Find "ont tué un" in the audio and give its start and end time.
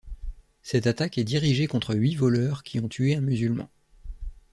2.79-3.21